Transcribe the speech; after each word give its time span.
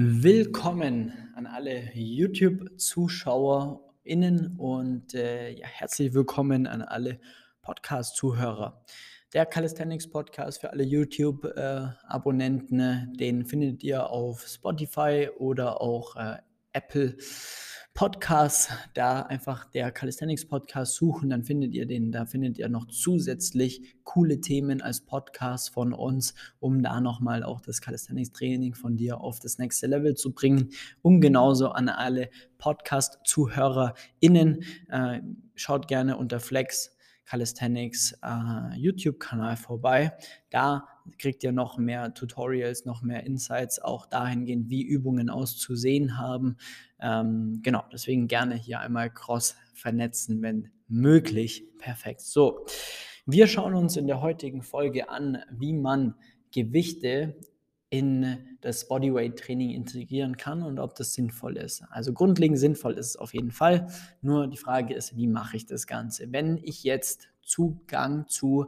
Willkommen 0.00 1.12
an 1.34 1.46
alle 1.46 1.90
YouTube-ZuschauerInnen 1.92 4.54
und 4.56 5.12
äh, 5.12 5.50
ja, 5.50 5.66
herzlich 5.66 6.14
willkommen 6.14 6.68
an 6.68 6.82
alle 6.82 7.18
Podcast-Zuhörer. 7.62 8.84
Der 9.34 9.44
Calisthenics 9.44 10.08
Podcast 10.08 10.60
für 10.60 10.70
alle 10.70 10.84
YouTube-Abonnenten, 10.84 12.78
äh, 12.78 13.06
den 13.16 13.44
findet 13.44 13.82
ihr 13.82 14.08
auf 14.08 14.46
Spotify 14.46 15.30
oder 15.36 15.80
auch 15.80 16.14
äh, 16.14 16.36
Apple 16.72 17.16
Podcasts, 17.98 18.70
da 18.94 19.22
einfach 19.22 19.64
der 19.64 19.90
Calisthenics 19.90 20.46
Podcast 20.46 20.94
suchen, 20.94 21.30
dann 21.30 21.42
findet 21.42 21.74
ihr 21.74 21.84
den. 21.84 22.12
Da 22.12 22.26
findet 22.26 22.56
ihr 22.56 22.68
noch 22.68 22.86
zusätzlich 22.86 23.96
coole 24.04 24.40
Themen 24.40 24.80
als 24.80 25.00
Podcast 25.00 25.70
von 25.70 25.92
uns, 25.92 26.34
um 26.60 26.80
da 26.80 27.00
nochmal 27.00 27.42
auch 27.42 27.60
das 27.60 27.80
Calisthenics 27.80 28.30
Training 28.30 28.74
von 28.74 28.96
dir 28.96 29.20
auf 29.20 29.40
das 29.40 29.58
nächste 29.58 29.88
Level 29.88 30.14
zu 30.14 30.32
bringen. 30.32 30.70
Und 31.02 31.20
genauso 31.20 31.70
an 31.70 31.88
alle 31.88 32.30
Podcast-ZuhörerInnen. 32.58 34.62
Äh, 34.90 35.20
schaut 35.56 35.88
gerne 35.88 36.18
unter 36.18 36.38
Flex 36.38 36.94
Calisthenics 37.24 38.16
äh, 38.22 38.76
YouTube-Kanal 38.76 39.56
vorbei. 39.56 40.12
Da 40.50 40.86
kriegt 41.18 41.42
ihr 41.44 41.52
noch 41.52 41.78
mehr 41.78 42.12
Tutorials, 42.14 42.84
noch 42.84 43.02
mehr 43.02 43.24
Insights, 43.24 43.80
auch 43.80 44.06
dahingehend, 44.06 44.68
wie 44.68 44.82
Übungen 44.82 45.30
auszusehen 45.30 46.18
haben. 46.18 46.56
Ähm, 47.00 47.60
genau, 47.62 47.84
deswegen 47.92 48.28
gerne 48.28 48.54
hier 48.54 48.80
einmal 48.80 49.10
cross 49.10 49.56
vernetzen, 49.74 50.42
wenn 50.42 50.70
möglich. 50.88 51.64
Perfekt. 51.78 52.20
So, 52.20 52.66
wir 53.26 53.46
schauen 53.46 53.74
uns 53.74 53.96
in 53.96 54.06
der 54.06 54.20
heutigen 54.20 54.62
Folge 54.62 55.08
an, 55.08 55.38
wie 55.50 55.72
man 55.72 56.14
Gewichte 56.52 57.36
in 57.90 58.38
das 58.60 58.88
Bodyweight-Training 58.88 59.70
integrieren 59.70 60.36
kann 60.36 60.62
und 60.62 60.78
ob 60.78 60.94
das 60.94 61.14
sinnvoll 61.14 61.56
ist. 61.56 61.82
Also 61.90 62.12
grundlegend 62.12 62.58
sinnvoll 62.58 62.98
ist 62.98 63.06
es 63.06 63.16
auf 63.16 63.32
jeden 63.32 63.50
Fall. 63.50 63.88
Nur 64.20 64.46
die 64.46 64.58
Frage 64.58 64.94
ist, 64.94 65.16
wie 65.16 65.26
mache 65.26 65.56
ich 65.56 65.66
das 65.66 65.86
Ganze? 65.86 66.32
Wenn 66.32 66.58
ich 66.58 66.84
jetzt 66.84 67.28
Zugang 67.42 68.28
zu 68.28 68.66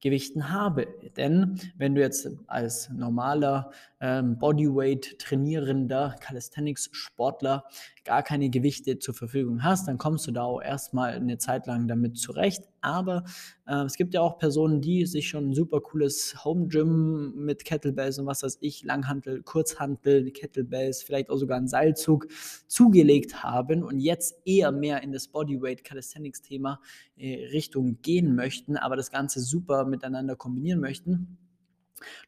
Gewichten 0.00 0.50
habe. 0.50 0.88
Denn 1.16 1.60
wenn 1.76 1.94
du 1.94 2.00
jetzt 2.00 2.28
als 2.46 2.88
normaler 2.90 3.70
ähm, 4.00 4.38
Bodyweight 4.38 5.18
trainierender 5.18 6.16
Calisthenics-Sportler 6.20 7.64
gar 8.04 8.22
keine 8.22 8.48
Gewichte 8.48 8.98
zur 8.98 9.14
Verfügung 9.14 9.62
hast, 9.62 9.86
dann 9.86 9.98
kommst 9.98 10.26
du 10.26 10.32
da 10.32 10.42
auch 10.42 10.60
erstmal 10.60 11.12
eine 11.12 11.38
Zeit 11.38 11.66
lang 11.66 11.86
damit 11.86 12.16
zurecht. 12.16 12.64
Aber 12.80 13.24
äh, 13.66 13.84
es 13.84 13.96
gibt 13.96 14.14
ja 14.14 14.22
auch 14.22 14.38
Personen, 14.38 14.80
die 14.80 15.04
sich 15.04 15.28
schon 15.28 15.50
ein 15.50 15.54
super 15.54 15.80
cooles 15.80 16.44
Home 16.44 16.68
Gym 16.68 17.34
mit 17.36 17.64
Kettlebells 17.64 18.18
und 18.18 18.26
was 18.26 18.42
weiß 18.42 18.58
ich, 18.62 18.84
Langhantel, 18.84 19.42
Kurzhantel, 19.42 20.30
Kettlebells, 20.30 21.02
vielleicht 21.02 21.28
auch 21.28 21.36
sogar 21.36 21.58
einen 21.58 21.68
Seilzug 21.68 22.26
zugelegt 22.66 23.42
haben 23.42 23.82
und 23.82 24.00
jetzt 24.00 24.40
eher 24.46 24.72
mehr 24.72 25.02
in 25.02 25.12
das 25.12 25.28
Bodyweight 25.28 25.84
Calisthenics 25.84 26.40
Thema 26.40 26.80
äh, 27.16 27.48
Richtung 27.52 28.00
gehen 28.00 28.34
möchten, 28.34 28.78
aber 28.78 28.96
das 28.96 29.10
Ganze 29.10 29.40
super 29.40 29.84
miteinander 29.84 30.36
kombinieren 30.36 30.80
möchten 30.80 31.38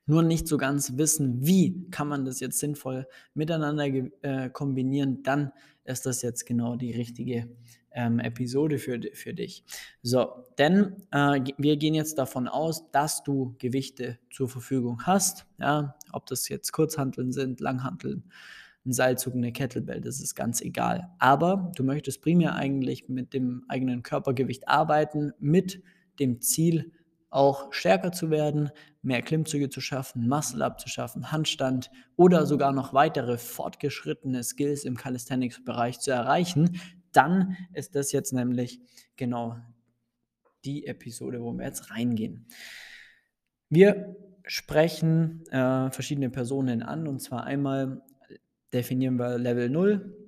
nur 0.06 0.22
nicht 0.22 0.48
so 0.48 0.56
ganz 0.56 0.96
wissen, 0.96 1.46
wie 1.46 1.88
kann 1.90 2.08
man 2.08 2.24
das 2.24 2.40
jetzt 2.40 2.58
sinnvoll 2.58 3.06
miteinander 3.34 3.86
äh, 4.22 4.50
kombinieren, 4.50 5.22
dann 5.22 5.52
ist 5.84 6.06
das 6.06 6.22
jetzt 6.22 6.46
genau 6.46 6.76
die 6.76 6.92
richtige 6.92 7.48
ähm, 7.94 8.18
Episode 8.18 8.78
für, 8.78 9.00
für 9.14 9.34
dich. 9.34 9.64
So, 10.02 10.44
denn 10.58 10.96
äh, 11.10 11.40
wir 11.58 11.76
gehen 11.76 11.94
jetzt 11.94 12.18
davon 12.18 12.48
aus, 12.48 12.90
dass 12.90 13.22
du 13.22 13.54
Gewichte 13.58 14.18
zur 14.30 14.48
Verfügung 14.48 15.02
hast. 15.06 15.46
Ja, 15.58 15.96
ob 16.12 16.26
das 16.26 16.48
jetzt 16.48 16.72
Kurzhanteln 16.72 17.32
sind, 17.32 17.60
Langhanteln, 17.60 18.24
ein 18.84 18.92
Seilzug, 18.92 19.34
eine 19.34 19.52
Kettlebell, 19.52 20.00
das 20.00 20.20
ist 20.20 20.34
ganz 20.34 20.60
egal. 20.60 21.10
Aber 21.18 21.72
du 21.76 21.84
möchtest 21.84 22.22
primär 22.22 22.54
eigentlich 22.54 23.08
mit 23.08 23.32
dem 23.32 23.64
eigenen 23.68 24.02
Körpergewicht 24.02 24.68
arbeiten, 24.68 25.32
mit 25.38 25.82
dem 26.18 26.40
Ziel, 26.40 26.92
auch 27.30 27.72
stärker 27.72 28.12
zu 28.12 28.30
werden, 28.30 28.70
mehr 29.02 29.22
Klimmzüge 29.22 29.68
zu 29.68 29.80
schaffen, 29.80 30.28
Muscle-Up 30.28 30.80
zu 30.80 30.88
schaffen, 30.88 31.32
Handstand 31.32 31.90
oder 32.16 32.46
sogar 32.46 32.72
noch 32.72 32.94
weitere 32.94 33.36
fortgeschrittene 33.36 34.42
Skills 34.44 34.84
im 34.84 34.96
Calisthenics-Bereich 34.96 36.00
zu 36.00 36.12
erreichen, 36.12 36.80
dann 37.12 37.56
ist 37.74 37.94
das 37.94 38.12
jetzt 38.12 38.32
nämlich 38.32 38.80
genau 39.16 39.56
die 40.64 40.86
Episode, 40.86 41.42
wo 41.42 41.52
wir 41.52 41.66
jetzt 41.66 41.90
reingehen. 41.90 42.46
Wir 43.68 44.16
sprechen 44.44 45.44
äh, 45.48 45.90
verschiedene 45.90 46.30
Personen 46.30 46.82
an 46.82 47.06
und 47.08 47.20
zwar 47.20 47.44
einmal 47.44 48.02
definieren 48.72 49.16
wir 49.18 49.38
Level 49.38 49.68
0 49.68 50.18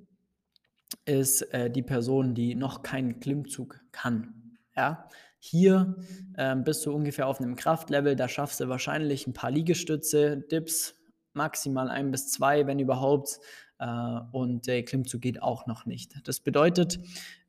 ist 1.06 1.42
äh, 1.52 1.70
die 1.70 1.82
Person, 1.82 2.34
die 2.34 2.54
noch 2.54 2.82
keinen 2.82 3.20
Klimmzug 3.20 3.80
kann. 3.92 4.56
Ja? 4.76 5.08
Hier 5.46 5.94
ähm, 6.38 6.64
bist 6.64 6.86
du 6.86 6.92
ungefähr 6.94 7.26
auf 7.26 7.38
einem 7.38 7.54
Kraftlevel, 7.54 8.16
da 8.16 8.30
schaffst 8.30 8.60
du 8.60 8.70
wahrscheinlich 8.70 9.26
ein 9.26 9.34
paar 9.34 9.50
Liegestütze, 9.50 10.38
Dips, 10.38 10.94
maximal 11.34 11.90
ein 11.90 12.10
bis 12.10 12.30
zwei, 12.30 12.66
wenn 12.66 12.78
überhaupt. 12.78 13.40
Äh, 13.78 14.20
und 14.32 14.66
der 14.66 14.86
Klimmzug 14.86 15.20
geht 15.20 15.42
auch 15.42 15.66
noch 15.66 15.84
nicht. 15.84 16.14
Das 16.24 16.40
bedeutet, 16.40 16.98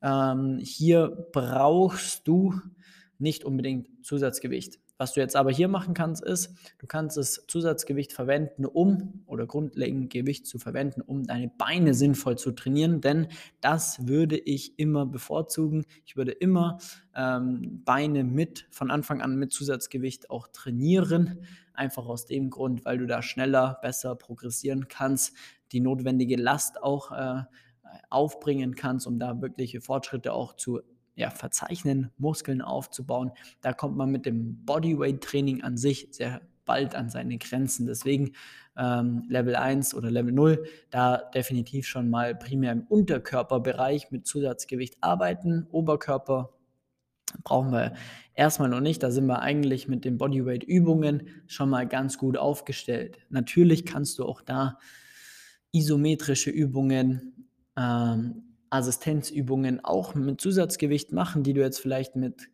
ähm, 0.02 0.58
hier 0.62 1.26
brauchst 1.32 2.28
du 2.28 2.60
nicht 3.18 3.44
unbedingt 3.46 3.88
Zusatzgewicht. 4.04 4.78
Was 4.98 5.12
du 5.12 5.20
jetzt 5.20 5.36
aber 5.36 5.50
hier 5.50 5.68
machen 5.68 5.94
kannst, 5.94 6.24
ist, 6.24 6.54
du 6.78 6.86
kannst 6.86 7.16
das 7.16 7.44
Zusatzgewicht 7.46 8.12
verwenden, 8.12 8.64
um 8.64 9.22
oder 9.26 9.46
grundlegend 9.46 10.10
Gewicht 10.10 10.46
zu 10.46 10.58
verwenden, 10.58 11.02
um 11.02 11.24
deine 11.24 11.48
Beine 11.48 11.92
sinnvoll 11.92 12.38
zu 12.38 12.52
trainieren, 12.52 13.00
denn 13.00 13.28
das 13.60 14.06
würde 14.06 14.38
ich 14.38 14.78
immer 14.78 15.04
bevorzugen. 15.04 15.84
Ich 16.04 16.16
würde 16.16 16.32
immer 16.32 16.78
ähm, 17.14 17.82
Beine 17.84 18.24
mit 18.24 18.66
von 18.70 18.90
Anfang 18.90 19.20
an 19.20 19.36
mit 19.36 19.52
Zusatzgewicht 19.52 20.30
auch 20.30 20.48
trainieren, 20.48 21.42
einfach 21.74 22.06
aus 22.06 22.24
dem 22.24 22.48
Grund, 22.48 22.84
weil 22.86 22.98
du 22.98 23.06
da 23.06 23.20
schneller, 23.20 23.78
besser 23.82 24.14
progressieren 24.14 24.88
kannst, 24.88 25.36
die 25.72 25.80
notwendige 25.80 26.36
Last 26.36 26.82
auch 26.82 27.12
äh, 27.12 27.42
aufbringen 28.08 28.74
kannst, 28.74 29.06
um 29.06 29.18
da 29.18 29.40
wirkliche 29.40 29.80
Fortschritte 29.80 30.32
auch 30.32 30.54
zu 30.54 30.80
ja, 31.16 31.30
verzeichnen, 31.30 32.10
Muskeln 32.18 32.62
aufzubauen. 32.62 33.32
Da 33.62 33.72
kommt 33.72 33.96
man 33.96 34.10
mit 34.10 34.26
dem 34.26 34.64
Bodyweight-Training 34.64 35.62
an 35.62 35.76
sich 35.76 36.08
sehr 36.12 36.42
bald 36.66 36.94
an 36.94 37.08
seine 37.08 37.38
Grenzen. 37.38 37.86
Deswegen 37.86 38.32
ähm, 38.76 39.24
Level 39.28 39.56
1 39.56 39.94
oder 39.94 40.10
Level 40.10 40.32
0, 40.32 40.64
da 40.90 41.16
definitiv 41.16 41.86
schon 41.86 42.10
mal 42.10 42.34
primär 42.34 42.72
im 42.72 42.82
Unterkörperbereich 42.82 44.10
mit 44.10 44.26
Zusatzgewicht 44.26 44.96
arbeiten. 45.00 45.66
Oberkörper 45.70 46.52
brauchen 47.42 47.72
wir 47.72 47.94
erstmal 48.34 48.68
noch 48.68 48.80
nicht. 48.80 49.02
Da 49.02 49.10
sind 49.10 49.26
wir 49.26 49.40
eigentlich 49.40 49.88
mit 49.88 50.04
den 50.04 50.18
Bodyweight-Übungen 50.18 51.28
schon 51.46 51.70
mal 51.70 51.86
ganz 51.86 52.18
gut 52.18 52.36
aufgestellt. 52.36 53.18
Natürlich 53.30 53.86
kannst 53.86 54.18
du 54.18 54.26
auch 54.26 54.42
da 54.42 54.78
isometrische 55.72 56.50
Übungen 56.50 57.48
ähm, 57.76 58.55
Assistenzübungen 58.76 59.84
auch 59.84 60.14
mit 60.14 60.40
Zusatzgewicht 60.40 61.12
machen, 61.12 61.42
die 61.42 61.52
du 61.52 61.60
jetzt 61.60 61.80
vielleicht 61.80 62.16
mit 62.16 62.48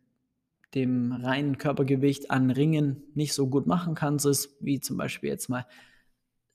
dem 0.75 1.11
reinen 1.11 1.57
Körpergewicht 1.57 2.31
an 2.31 2.49
Ringen 2.49 3.03
nicht 3.13 3.33
so 3.33 3.47
gut 3.47 3.67
machen 3.67 3.95
kannst, 3.95 4.25
ist, 4.25 4.57
wie 4.59 4.79
zum 4.79 4.97
Beispiel 4.97 5.29
jetzt 5.29 5.49
mal 5.49 5.65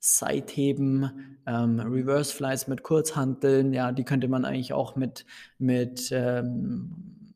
Seitheben, 0.00 1.38
ähm, 1.46 1.80
Reverse 1.80 2.34
Flies 2.34 2.68
mit 2.68 2.82
Kurzhanteln, 2.82 3.72
ja, 3.72 3.90
die 3.92 4.04
könnte 4.04 4.28
man 4.28 4.44
eigentlich 4.44 4.72
auch 4.72 4.96
mit, 4.96 5.24
mit 5.58 6.10
ähm, 6.12 7.34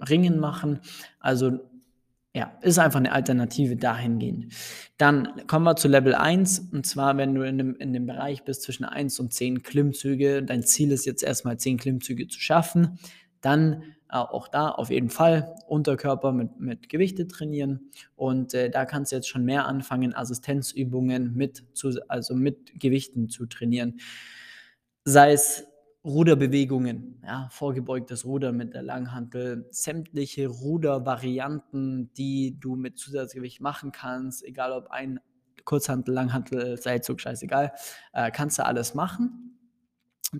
Ringen 0.00 0.38
machen. 0.38 0.80
Also 1.18 1.60
ja, 2.34 2.52
ist 2.62 2.78
einfach 2.80 2.98
eine 2.98 3.12
Alternative 3.12 3.76
dahingehend. 3.76 4.52
Dann 4.98 5.46
kommen 5.46 5.64
wir 5.64 5.76
zu 5.76 5.86
Level 5.86 6.16
1. 6.16 6.70
Und 6.72 6.84
zwar, 6.84 7.16
wenn 7.16 7.34
du 7.34 7.42
in 7.42 7.58
dem, 7.58 7.76
in 7.76 7.92
dem 7.92 8.06
Bereich 8.06 8.42
bist 8.42 8.62
zwischen 8.62 8.84
1 8.84 9.20
und 9.20 9.32
10 9.32 9.62
Klimmzüge, 9.62 10.42
dein 10.42 10.64
Ziel 10.64 10.90
ist 10.90 11.06
jetzt 11.06 11.22
erstmal 11.22 11.58
10 11.58 11.78
Klimmzüge 11.78 12.26
zu 12.26 12.40
schaffen, 12.40 12.98
dann 13.40 13.84
äh, 14.10 14.16
auch 14.16 14.48
da 14.48 14.70
auf 14.70 14.90
jeden 14.90 15.10
Fall 15.10 15.54
Unterkörper 15.68 16.32
mit, 16.32 16.58
mit 16.58 16.88
Gewichte 16.88 17.28
trainieren. 17.28 17.92
Und 18.16 18.52
äh, 18.52 18.68
da 18.68 18.84
kannst 18.84 19.12
du 19.12 19.16
jetzt 19.16 19.28
schon 19.28 19.44
mehr 19.44 19.66
anfangen, 19.66 20.12
Assistenzübungen 20.12 21.34
mit, 21.36 21.62
zu, 21.72 21.90
also 22.08 22.34
mit 22.34 22.80
Gewichten 22.80 23.28
zu 23.28 23.46
trainieren. 23.46 24.00
Sei 25.04 25.32
es 25.32 25.68
Ruderbewegungen, 26.04 27.22
ja, 27.24 27.48
vorgebeugtes 27.50 28.26
Ruder 28.26 28.52
mit 28.52 28.74
der 28.74 28.82
Langhantel, 28.82 29.66
sämtliche 29.70 30.48
Rudervarianten, 30.48 32.12
die 32.12 32.58
du 32.60 32.76
mit 32.76 32.98
Zusatzgewicht 32.98 33.62
machen 33.62 33.90
kannst, 33.90 34.44
egal 34.44 34.72
ob 34.72 34.90
ein 34.90 35.18
Kurzhantel, 35.64 36.14
Langhantel, 36.14 36.76
Seilzug, 36.76 37.22
scheißegal, 37.22 37.72
äh, 38.12 38.30
kannst 38.30 38.58
du 38.58 38.66
alles 38.66 38.94
machen. 38.94 39.58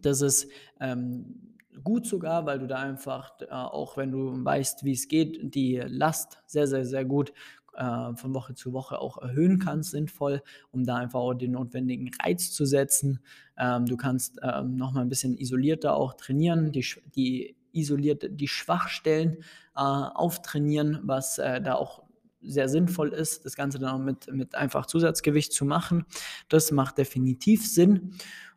Das 0.02 0.20
ist 0.20 0.50
ähm, 0.80 1.56
gut 1.82 2.06
sogar, 2.06 2.44
weil 2.44 2.58
du 2.58 2.66
da 2.66 2.80
einfach, 2.80 3.30
äh, 3.40 3.46
auch 3.46 3.96
wenn 3.96 4.12
du 4.12 4.44
weißt, 4.44 4.84
wie 4.84 4.92
es 4.92 5.08
geht, 5.08 5.54
die 5.54 5.82
Last 5.86 6.42
sehr, 6.46 6.66
sehr, 6.66 6.84
sehr 6.84 7.06
gut 7.06 7.32
äh, 7.76 8.14
von 8.16 8.34
Woche 8.34 8.54
zu 8.54 8.72
Woche 8.72 8.98
auch 8.98 9.18
erhöhen 9.18 9.58
kannst, 9.58 9.92
sinnvoll, 9.92 10.42
um 10.70 10.84
da 10.84 10.96
einfach 10.96 11.20
auch 11.20 11.34
den 11.34 11.52
notwendigen 11.52 12.10
Reiz 12.22 12.52
zu 12.52 12.64
setzen. 12.64 13.20
Ähm, 13.56 13.86
du 13.86 13.96
kannst 13.96 14.38
ähm, 14.42 14.76
nochmal 14.76 15.02
ein 15.02 15.08
bisschen 15.08 15.36
isolierter 15.36 15.94
auch 15.94 16.14
trainieren, 16.14 16.72
die, 16.72 16.86
die 17.14 17.56
isoliert 17.72 18.26
die 18.30 18.48
Schwachstellen 18.48 19.38
äh, 19.76 19.80
auftrainieren, 19.80 21.00
was 21.02 21.38
äh, 21.38 21.60
da 21.60 21.74
auch 21.74 22.04
sehr 22.46 22.68
sinnvoll 22.68 23.12
ist, 23.12 23.44
das 23.44 23.56
Ganze 23.56 23.78
dann 23.78 23.90
auch 23.94 24.04
mit, 24.04 24.30
mit 24.32 24.54
einfach 24.54 24.86
Zusatzgewicht 24.86 25.52
zu 25.52 25.64
machen. 25.64 26.04
Das 26.48 26.70
macht 26.72 26.98
definitiv 26.98 27.66
Sinn 27.66 28.14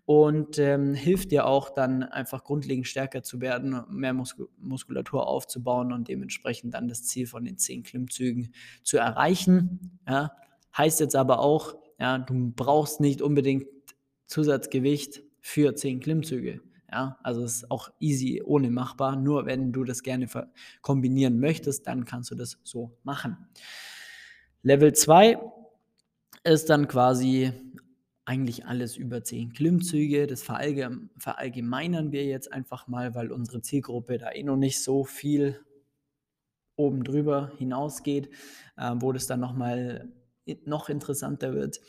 und 0.07 0.57
ähm, 0.57 0.93
hilft 0.93 1.31
dir 1.31 1.45
auch 1.45 1.69
dann 1.69 2.01
einfach 2.01 2.45
grundlegend 2.45 2.87
stärker 2.87 3.23
zu 3.23 3.41
werden, 3.41 3.83
mehr 3.89 4.13
Muskul 4.13 4.47
Muskulatur 4.57 5.27
aufzubauen 5.27 5.91
und 5.91 6.07
dementsprechend 6.07 6.73
dann 6.73 6.87
das 6.87 7.03
Ziel 7.03 7.27
von 7.27 7.43
den 7.43 7.57
zehn 7.57 7.83
Klimmzügen 7.83 8.53
zu 8.83 8.97
erreichen. 8.97 9.99
Ja. 10.07 10.31
Heißt 10.77 11.01
jetzt 11.01 11.17
aber 11.17 11.39
auch, 11.39 11.75
ja, 11.99 12.19
du 12.19 12.53
brauchst 12.55 13.01
nicht 13.01 13.21
unbedingt 13.21 13.67
Zusatzgewicht 14.27 15.23
für 15.41 15.75
zehn 15.75 15.99
Klimmzüge. 15.99 16.61
Ja, 16.89 17.17
also 17.21 17.43
es 17.43 17.57
ist 17.57 17.71
auch 17.71 17.89
easy 17.99 18.41
ohne 18.41 18.71
machbar. 18.71 19.17
Nur 19.17 19.45
wenn 19.45 19.73
du 19.73 19.83
das 19.83 20.03
gerne 20.03 20.29
kombinieren 20.81 21.37
möchtest, 21.37 21.85
dann 21.85 22.05
kannst 22.05 22.31
du 22.31 22.35
das 22.35 22.57
so 22.63 22.97
machen. 23.03 23.49
Level 24.63 24.93
2 24.93 25.37
ist 26.45 26.69
dann 26.69 26.87
quasi 26.87 27.51
eigentlich 28.27 28.65
alles 28.65 28.97
über 28.97 29.23
10 29.23 29.53
Klimmzüge. 29.53 30.27
Das 30.27 30.43
verallgemeinern 30.43 32.11
wir 32.11 32.25
jetzt 32.25 32.51
einfach 32.51 32.87
mal, 32.87 33.15
weil 33.15 33.31
unsere 33.31 33.61
Zielgruppe 33.61 34.17
da 34.17 34.31
eh 34.31 34.43
noch 34.43 34.57
nicht 34.57 34.83
so 34.83 35.05
viel 35.05 35.61
oben 36.75 37.05
drüber 37.05 37.53
hinausgeht, 37.57 38.29
äh, 38.75 38.93
wo 38.95 39.13
das 39.13 39.27
dann 39.27 39.39
nochmal 39.39 40.11
noch 40.65 40.89
interessanter 40.89 41.53
wird. 41.53 41.79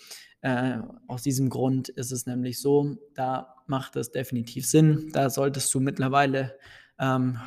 Äh, 0.41 0.79
aus 1.09 1.23
diesem 1.23 1.51
Grund 1.51 1.89
ist 1.89 2.13
es 2.13 2.27
nämlich 2.27 2.61
so, 2.61 2.97
da 3.15 3.57
macht 3.67 3.97
es 3.97 4.13
definitiv 4.13 4.65
Sinn. 4.65 5.11
Da 5.13 5.31
solltest 5.31 5.75
du 5.75 5.81
mittlerweile 5.81 6.57
ähm, 7.01 7.39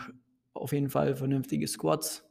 auf 0.53 0.73
jeden 0.73 0.89
Fall 0.89 1.15
vernünftige 1.15 1.67
Squats, 1.67 2.25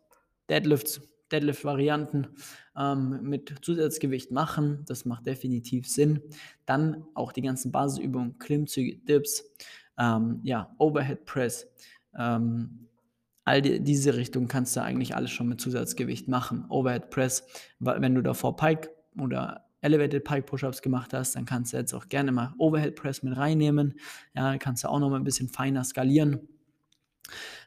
Deadlifts, 0.51 1.01
Deadlift-Varianten 1.33 2.29
ähm, 2.77 3.21
mit 3.23 3.55
Zusatzgewicht 3.63 4.31
machen. 4.31 4.85
Das 4.87 5.05
macht 5.05 5.27
definitiv 5.27 5.89
Sinn. 5.89 6.21
Dann 6.67 7.05
auch 7.15 7.33
die 7.33 7.43
ganzen 7.43 7.73
Basisübungen, 7.73 8.39
Klimmzüge, 8.39 8.97
Dips, 8.97 9.45
ähm, 9.99 10.41
ja, 10.43 10.75
Overhead 10.79 11.25
Press. 11.25 11.67
Ähm, 12.17 12.89
all 13.45 13.63
die, 13.63 13.81
diese 13.81 14.17
Richtung 14.17 14.49
kannst 14.49 14.77
du 14.77 14.83
eigentlich 14.83 15.15
alles 15.15 15.31
schon 15.31 15.49
mit 15.49 15.61
Zusatzgewicht 15.61 16.29
machen. 16.29 16.65
Overhead 16.69 17.11
Press, 17.11 17.45
wenn 17.79 18.15
du 18.15 18.23
davor 18.23 18.57
Pike 18.57 18.91
oder 19.19 19.67
Elevated 19.83 20.25
Pike 20.25 20.43
Push-Ups 20.43 20.83
gemacht 20.83 21.15
hast, 21.15 21.37
dann 21.37 21.47
kannst 21.47 21.73
du 21.73 21.79
jetzt 21.79 21.95
auch 21.95 22.09
gerne 22.09 22.33
mal 22.33 22.53
Overhead 22.59 22.97
Press 22.97 23.23
mit 23.23 23.37
reinnehmen. 23.37 23.95
Ja, 24.35 24.59
kannst 24.59 24.85
du 24.85 24.89
auch 24.89 24.99
noch 24.99 25.09
mal 25.09 25.17
ein 25.17 25.25
bisschen 25.25 25.49
feiner 25.49 25.85
skalieren 25.85 26.49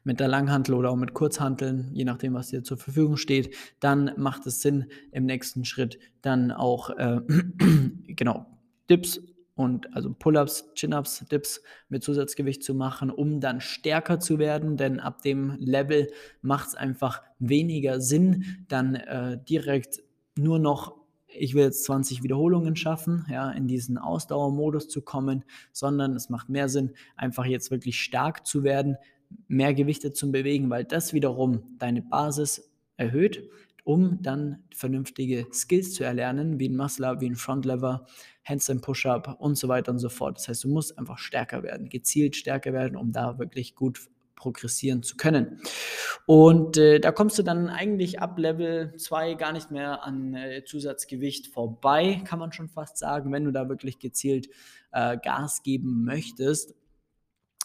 mit 0.03 0.19
der 0.19 0.27
Langhantel 0.27 0.75
oder 0.75 0.91
auch 0.91 0.95
mit 0.95 1.13
Kurzhanteln, 1.13 1.89
je 1.93 2.05
nachdem, 2.05 2.33
was 2.33 2.47
dir 2.47 2.63
zur 2.63 2.77
Verfügung 2.77 3.17
steht, 3.17 3.55
dann 3.79 4.11
macht 4.17 4.45
es 4.45 4.61
Sinn, 4.61 4.85
im 5.11 5.25
nächsten 5.25 5.65
Schritt 5.65 5.99
dann 6.21 6.51
auch 6.51 6.89
äh, 6.91 7.21
genau 8.07 8.45
Dips 8.89 9.21
und 9.55 9.93
also 9.95 10.13
Pull-ups, 10.13 10.73
Chin-ups, 10.73 11.25
Dips 11.31 11.61
mit 11.89 12.03
Zusatzgewicht 12.03 12.63
zu 12.63 12.73
machen, 12.73 13.09
um 13.09 13.39
dann 13.39 13.61
stärker 13.61 14.19
zu 14.19 14.39
werden, 14.39 14.77
denn 14.77 14.99
ab 14.99 15.21
dem 15.21 15.55
Level 15.59 16.09
macht 16.41 16.69
es 16.69 16.75
einfach 16.75 17.21
weniger 17.39 18.01
Sinn, 18.01 18.65
dann 18.67 18.95
äh, 18.95 19.37
direkt 19.43 20.01
nur 20.35 20.59
noch 20.59 21.03
ich 21.35 21.53
will 21.53 21.63
jetzt 21.63 21.83
20 21.85 22.23
Wiederholungen 22.23 22.75
schaffen, 22.75 23.25
ja, 23.29 23.49
in 23.51 23.67
diesen 23.67 23.97
Ausdauermodus 23.97 24.87
zu 24.87 25.01
kommen, 25.01 25.43
sondern 25.71 26.15
es 26.15 26.29
macht 26.29 26.49
mehr 26.49 26.69
Sinn, 26.69 26.93
einfach 27.15 27.45
jetzt 27.45 27.71
wirklich 27.71 27.99
stark 27.99 28.45
zu 28.45 28.63
werden, 28.63 28.97
mehr 29.47 29.73
Gewichte 29.73 30.13
zu 30.13 30.31
bewegen, 30.31 30.69
weil 30.69 30.85
das 30.85 31.13
wiederum 31.13 31.75
deine 31.79 32.01
Basis 32.01 32.71
erhöht, 32.97 33.49
um 33.83 34.21
dann 34.21 34.63
vernünftige 34.73 35.47
Skills 35.51 35.93
zu 35.93 36.03
erlernen, 36.03 36.59
wie 36.59 36.69
ein 36.69 36.77
Muscle-Up, 36.77 37.21
wie 37.21 37.29
ein 37.29 37.35
Front-Lever, 37.35 38.05
Handstand 38.45 38.81
Push-Up 38.81 39.37
und 39.39 39.57
so 39.57 39.67
weiter 39.67 39.91
und 39.91 39.99
so 39.99 40.09
fort. 40.09 40.37
Das 40.37 40.47
heißt, 40.47 40.63
du 40.63 40.69
musst 40.69 40.97
einfach 40.97 41.17
stärker 41.17 41.63
werden, 41.63 41.89
gezielt 41.89 42.35
stärker 42.35 42.73
werden, 42.73 42.95
um 42.97 43.11
da 43.11 43.39
wirklich 43.39 43.75
gut 43.75 43.99
progressieren 44.43 45.03
zu 45.03 45.15
können. 45.15 45.61
Und 46.25 46.77
äh, 46.77 46.99
da 46.99 47.11
kommst 47.11 47.37
du 47.37 47.43
dann 47.43 47.69
eigentlich 47.69 48.19
ab 48.19 48.37
Level 48.37 48.93
2 48.97 49.35
gar 49.35 49.53
nicht 49.53 49.71
mehr 49.71 50.03
an 50.03 50.33
äh, 50.33 50.63
Zusatzgewicht 50.65 51.47
vorbei, 51.47 52.21
kann 52.25 52.39
man 52.39 52.51
schon 52.51 52.67
fast 52.67 52.97
sagen, 52.97 53.31
wenn 53.31 53.45
du 53.45 53.51
da 53.51 53.69
wirklich 53.69 53.99
gezielt 53.99 54.49
äh, 54.91 55.17
Gas 55.17 55.63
geben 55.63 56.03
möchtest. 56.03 56.75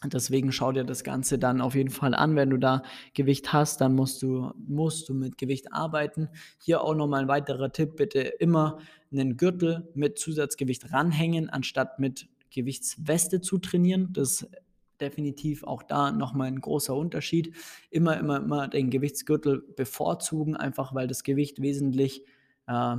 Deswegen 0.04 0.52
schau 0.52 0.70
dir 0.70 0.84
das 0.84 1.02
Ganze 1.02 1.40
dann 1.40 1.60
auf 1.60 1.74
jeden 1.74 1.90
Fall 1.90 2.14
an. 2.14 2.36
Wenn 2.36 2.50
du 2.50 2.56
da 2.56 2.82
Gewicht 3.14 3.52
hast, 3.52 3.80
dann 3.80 3.96
musst 3.96 4.22
du, 4.22 4.52
musst 4.56 5.08
du 5.08 5.14
mit 5.14 5.38
Gewicht 5.38 5.72
arbeiten. 5.72 6.28
Hier 6.58 6.82
auch 6.82 6.94
nochmal 6.94 7.22
ein 7.22 7.28
weiterer 7.28 7.72
Tipp, 7.72 7.96
bitte 7.96 8.20
immer 8.20 8.78
einen 9.10 9.36
Gürtel 9.36 9.90
mit 9.94 10.18
Zusatzgewicht 10.18 10.92
ranhängen, 10.92 11.50
anstatt 11.50 11.98
mit 11.98 12.28
Gewichtsweste 12.50 13.40
zu 13.40 13.58
trainieren. 13.58 14.12
Das 14.12 14.42
ist 14.42 14.50
definitiv 15.00 15.64
auch 15.64 15.82
da 15.82 16.12
nochmal 16.12 16.46
ein 16.46 16.60
großer 16.60 16.94
Unterschied. 16.94 17.54
Immer, 17.90 18.18
immer, 18.18 18.36
immer 18.36 18.68
den 18.68 18.90
Gewichtsgürtel 18.90 19.64
bevorzugen, 19.76 20.56
einfach 20.56 20.94
weil 20.94 21.08
das 21.08 21.24
Gewicht 21.24 21.60
wesentlich 21.60 22.24
äh, 22.68 22.96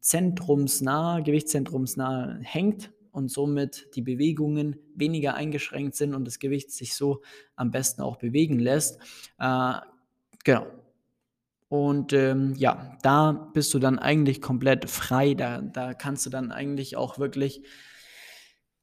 zentrumsnah, 0.00 1.20
gewichtszentrumsnah 1.20 2.38
hängt 2.42 2.92
und 3.12 3.30
somit 3.30 3.94
die 3.94 4.02
Bewegungen 4.02 4.76
weniger 4.94 5.34
eingeschränkt 5.34 5.94
sind 5.94 6.14
und 6.14 6.26
das 6.26 6.38
Gewicht 6.38 6.72
sich 6.72 6.94
so 6.94 7.22
am 7.54 7.70
besten 7.70 8.02
auch 8.02 8.16
bewegen 8.16 8.58
lässt. 8.58 8.98
Äh, 9.38 9.74
genau. 10.44 10.66
Und 11.68 12.12
ähm, 12.12 12.54
ja, 12.56 12.98
da 13.02 13.32
bist 13.32 13.72
du 13.72 13.78
dann 13.78 13.98
eigentlich 13.98 14.42
komplett 14.42 14.90
frei. 14.90 15.34
Da, 15.34 15.62
da 15.62 15.94
kannst 15.94 16.26
du 16.26 16.30
dann 16.30 16.52
eigentlich 16.52 16.96
auch 16.96 17.18
wirklich 17.18 17.62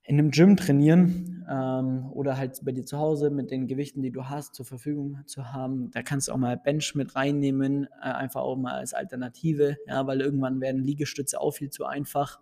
in 0.09 0.17
einem 0.17 0.31
Gym 0.31 0.57
trainieren 0.57 1.45
ähm, 1.47 2.09
oder 2.11 2.35
halt 2.35 2.59
bei 2.65 2.71
dir 2.71 2.83
zu 2.83 2.97
Hause 2.97 3.29
mit 3.29 3.51
den 3.51 3.67
Gewichten, 3.67 4.01
die 4.01 4.09
du 4.11 4.25
hast, 4.25 4.55
zur 4.55 4.65
Verfügung 4.65 5.19
zu 5.27 5.53
haben. 5.53 5.91
Da 5.91 6.01
kannst 6.01 6.27
du 6.27 6.31
auch 6.31 6.37
mal 6.37 6.57
Bench 6.57 6.95
mit 6.95 7.15
reinnehmen, 7.15 7.85
äh, 8.01 8.07
einfach 8.07 8.41
auch 8.41 8.55
mal 8.55 8.73
als 8.73 8.95
Alternative, 8.95 9.77
ja, 9.85 10.07
weil 10.07 10.21
irgendwann 10.21 10.61
werden 10.61 10.83
Liegestütze 10.83 11.39
auch 11.39 11.51
viel 11.51 11.69
zu 11.69 11.85
einfach. 11.85 12.39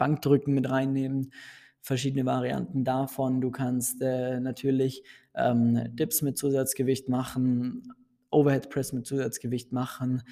Bankdrücken 0.00 0.54
mit 0.54 0.70
reinnehmen, 0.70 1.30
verschiedene 1.82 2.24
Varianten 2.24 2.84
davon. 2.84 3.42
Du 3.42 3.50
kannst 3.50 4.00
äh, 4.00 4.40
natürlich 4.40 5.02
ähm, 5.34 5.78
Dips 5.94 6.22
mit 6.22 6.38
Zusatzgewicht 6.38 7.10
machen, 7.10 7.92
Overhead 8.30 8.70
Press 8.70 8.94
mit 8.94 9.06
Zusatzgewicht 9.06 9.72
machen. 9.72 10.22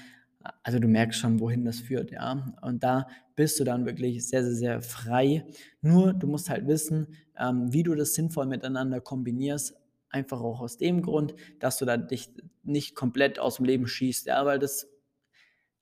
Also 0.62 0.78
du 0.78 0.88
merkst 0.88 1.21
schon, 1.21 1.38
wohin 1.38 1.66
das 1.66 1.81
führt, 1.81 2.11
ja. 2.12 2.54
Und 2.62 2.83
da 2.83 3.09
bist 3.37 3.61
du 3.61 3.64
dann 3.64 3.85
wirklich 3.85 4.26
sehr, 4.26 4.43
sehr, 4.43 4.54
sehr 4.54 4.81
frei. 4.81 5.45
Nur 5.83 6.14
du 6.14 6.26
musst 6.26 6.49
halt 6.49 6.66
wissen, 6.66 7.09
ähm, 7.38 7.71
wie 7.71 7.83
du 7.83 7.95
das 7.95 8.14
sinnvoll 8.14 8.47
miteinander 8.47 9.02
kombinierst. 9.02 9.75
Einfach 10.09 10.40
auch 10.40 10.62
aus 10.62 10.78
dem 10.78 11.02
Grund, 11.02 11.35
dass 11.59 11.76
du 11.76 11.85
da 11.85 11.99
dich 11.99 12.31
nicht 12.62 12.95
komplett 12.95 13.38
aus 13.38 13.57
dem 13.57 13.66
Leben 13.66 13.87
schießt, 13.87 14.28
ja, 14.28 14.47
weil 14.47 14.59
das 14.59 14.88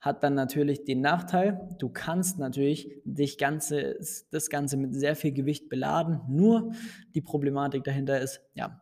hat 0.06 0.22
dann 0.22 0.34
natürlich 0.34 0.84
den 0.84 1.00
Nachteil, 1.00 1.68
du 1.78 1.88
kannst 1.88 2.38
natürlich 2.38 3.02
dich 3.04 3.38
ganze, 3.38 3.98
das 4.30 4.48
Ganze 4.48 4.76
mit 4.76 4.94
sehr 4.94 5.16
viel 5.16 5.32
Gewicht 5.32 5.68
beladen. 5.68 6.20
Nur 6.28 6.72
die 7.14 7.20
Problematik 7.20 7.82
dahinter 7.82 8.20
ist, 8.20 8.40
ja, 8.54 8.80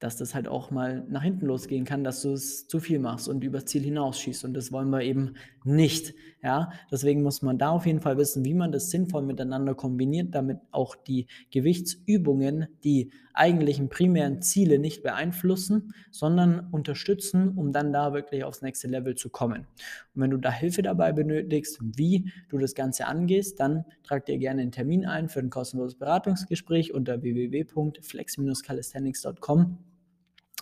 dass 0.00 0.16
das 0.16 0.34
halt 0.34 0.48
auch 0.48 0.70
mal 0.70 1.04
nach 1.08 1.22
hinten 1.22 1.46
losgehen 1.46 1.84
kann, 1.84 2.04
dass 2.04 2.22
du 2.22 2.32
es 2.32 2.68
zu 2.68 2.80
viel 2.80 2.98
machst 2.98 3.28
und 3.28 3.42
übers 3.42 3.64
Ziel 3.64 3.82
hinausschießt. 3.82 4.44
Und 4.44 4.54
das 4.54 4.72
wollen 4.72 4.90
wir 4.90 5.02
eben 5.02 5.34
nicht. 5.64 6.14
Ja, 6.42 6.72
deswegen 6.92 7.22
muss 7.22 7.40
man 7.40 7.56
da 7.56 7.70
auf 7.70 7.86
jeden 7.86 8.02
Fall 8.02 8.18
wissen, 8.18 8.44
wie 8.44 8.52
man 8.52 8.70
das 8.70 8.90
sinnvoll 8.90 9.22
miteinander 9.22 9.74
kombiniert, 9.74 10.34
damit 10.34 10.58
auch 10.72 10.94
die 10.94 11.26
Gewichtsübungen 11.50 12.66
die 12.84 13.10
eigentlichen 13.32 13.88
primären 13.88 14.42
Ziele 14.42 14.78
nicht 14.78 15.02
beeinflussen, 15.02 15.94
sondern 16.10 16.68
unterstützen, 16.70 17.56
um 17.56 17.72
dann 17.72 17.90
da 17.92 18.12
wirklich 18.12 18.44
aufs 18.44 18.60
nächste 18.60 18.88
Level 18.88 19.14
zu 19.14 19.30
kommen. 19.30 19.66
Und 20.14 20.22
wenn 20.22 20.30
du 20.30 20.36
da 20.36 20.52
Hilfe 20.52 20.82
dabei 20.82 21.12
benötigst, 21.12 21.78
wie 21.80 22.30
du 22.50 22.58
das 22.58 22.74
Ganze 22.74 23.06
angehst, 23.06 23.58
dann 23.58 23.86
trag 24.02 24.26
dir 24.26 24.36
gerne 24.38 24.60
einen 24.62 24.72
Termin 24.72 25.06
ein 25.06 25.30
für 25.30 25.40
ein 25.40 25.50
kostenloses 25.50 25.98
Beratungsgespräch 25.98 26.92
unter 26.92 27.22
www.flex-calisthenics.com. 27.22 29.93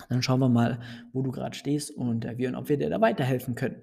Dann 0.08 0.22
schauen 0.22 0.40
wir 0.40 0.48
mal, 0.48 0.80
wo 1.12 1.22
du 1.22 1.30
gerade 1.30 1.56
stehst 1.56 1.90
und 1.90 2.24
äh, 2.24 2.38
wie 2.38 2.46
und 2.46 2.54
ob 2.54 2.68
wir 2.68 2.76
dir 2.76 2.90
da 2.90 3.00
weiterhelfen 3.00 3.54
können. 3.54 3.82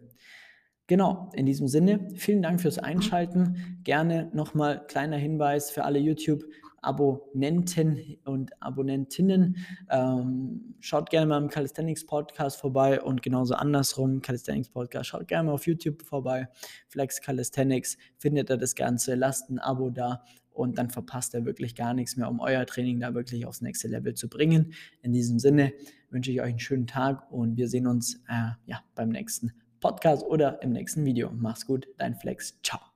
Genau, 0.87 1.29
in 1.35 1.45
diesem 1.45 1.67
Sinne, 1.67 2.07
vielen 2.15 2.41
Dank 2.41 2.61
fürs 2.61 2.79
Einschalten. 2.79 3.79
Gerne 3.83 4.31
nochmal 4.33 4.85
kleiner 4.87 5.17
Hinweis 5.17 5.69
für 5.69 5.83
alle 5.83 5.99
YouTube 5.99 6.43
Abonnenten 6.81 8.17
und 8.25 8.51
Abonnentinnen. 8.61 9.57
Ähm, 9.89 10.75
schaut 10.79 11.09
gerne 11.09 11.27
mal 11.27 11.41
im 11.41 11.49
Calisthenics 11.49 12.05
Podcast 12.05 12.59
vorbei 12.59 13.01
und 13.01 13.21
genauso 13.21 13.55
andersrum, 13.55 14.21
Calisthenics 14.21 14.69
Podcast, 14.69 15.09
schaut 15.09 15.27
gerne 15.27 15.47
mal 15.47 15.53
auf 15.53 15.67
YouTube 15.67 16.01
vorbei. 16.03 16.47
Flex 16.87 17.21
Calisthenics, 17.21 17.97
findet 18.17 18.49
ihr 18.49 18.57
das 18.57 18.75
Ganze, 18.75 19.15
lasst 19.15 19.49
ein 19.49 19.59
Abo 19.59 19.89
da 19.89 20.23
und 20.59 20.77
dann 20.77 20.89
verpasst 20.89 21.33
ihr 21.33 21.45
wirklich 21.45 21.73
gar 21.73 21.93
nichts 21.93 22.17
mehr, 22.17 22.29
um 22.29 22.41
euer 22.41 22.65
Training 22.65 22.99
da 22.99 23.13
wirklich 23.13 23.45
aufs 23.45 23.61
nächste 23.61 23.87
Level 23.87 24.13
zu 24.13 24.27
bringen. 24.27 24.73
In 25.01 25.13
diesem 25.13 25.39
Sinne 25.39 25.71
wünsche 26.09 26.31
ich 26.31 26.41
euch 26.41 26.49
einen 26.49 26.59
schönen 26.59 26.85
Tag 26.85 27.31
und 27.31 27.55
wir 27.55 27.69
sehen 27.69 27.87
uns 27.87 28.15
äh, 28.27 28.51
ja, 28.65 28.83
beim 28.93 29.09
nächsten 29.09 29.53
Podcast 29.79 30.23
oder 30.23 30.61
im 30.61 30.73
nächsten 30.73 31.05
Video. 31.05 31.31
Mach's 31.31 31.65
gut, 31.65 31.87
dein 31.97 32.15
Flex. 32.15 32.59
Ciao. 32.61 32.88